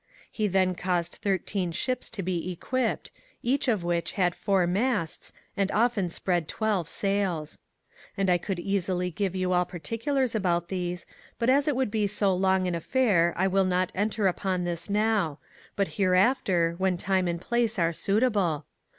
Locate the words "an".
12.67-12.73